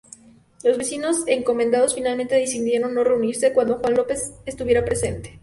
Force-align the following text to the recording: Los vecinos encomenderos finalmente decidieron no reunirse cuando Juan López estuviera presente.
Los 0.63 0.79
vecinos 0.79 1.27
encomenderos 1.27 1.93
finalmente 1.93 2.33
decidieron 2.33 2.95
no 2.95 3.03
reunirse 3.03 3.53
cuando 3.53 3.75
Juan 3.77 3.93
López 3.93 4.33
estuviera 4.47 4.83
presente. 4.83 5.39